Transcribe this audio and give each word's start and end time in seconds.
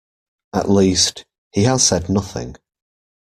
At 0.51 0.67
least, 0.67 1.25
he 1.51 1.61
has 1.65 1.85
said 1.85 2.09
nothing. 2.09 2.55